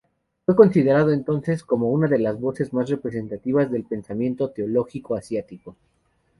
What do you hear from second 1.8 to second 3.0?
"una de las voces más